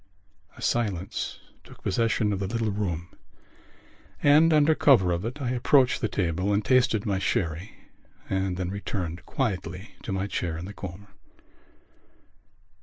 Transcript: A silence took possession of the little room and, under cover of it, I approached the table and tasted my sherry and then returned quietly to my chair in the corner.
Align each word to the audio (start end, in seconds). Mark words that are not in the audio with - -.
A 0.57 0.63
silence 0.63 1.39
took 1.63 1.83
possession 1.83 2.33
of 2.33 2.39
the 2.39 2.47
little 2.47 2.71
room 2.71 3.09
and, 4.23 4.51
under 4.51 4.73
cover 4.73 5.11
of 5.11 5.25
it, 5.25 5.39
I 5.39 5.51
approached 5.51 6.01
the 6.01 6.07
table 6.07 6.51
and 6.51 6.65
tasted 6.65 7.05
my 7.05 7.19
sherry 7.19 7.75
and 8.27 8.57
then 8.57 8.71
returned 8.71 9.27
quietly 9.27 9.93
to 10.01 10.11
my 10.11 10.25
chair 10.25 10.57
in 10.57 10.65
the 10.65 10.73
corner. 10.73 11.09